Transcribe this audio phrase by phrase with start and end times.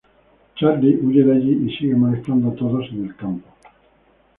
[0.55, 3.47] Charlie huye de allí y sigue molestando a todos en el campo.